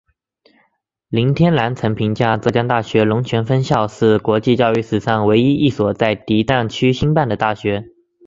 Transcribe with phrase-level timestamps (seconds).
[1.09, 7.85] 林天兰曾评价浙江大学龙泉分校是国际教育史上唯一一所在敌战区兴办的大学。